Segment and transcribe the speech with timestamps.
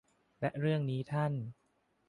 [0.39, 1.33] และเรื่องนี้ท่าน